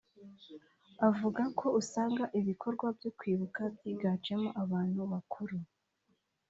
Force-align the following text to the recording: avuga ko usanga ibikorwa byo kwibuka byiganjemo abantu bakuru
avuga 1.09 1.43
ko 1.59 1.67
usanga 1.81 2.23
ibikorwa 2.39 2.87
byo 2.97 3.09
kwibuka 3.17 3.61
byiganjemo 3.75 4.49
abantu 4.63 5.01
bakuru 5.11 5.57